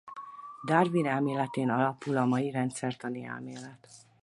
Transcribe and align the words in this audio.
Darwin 0.65 1.05
elméletén 1.15 1.69
alapul 1.69 2.17
a 2.17 2.25
mai 2.25 2.49
rendszertani 2.51 3.23
elmélet. 3.23 3.87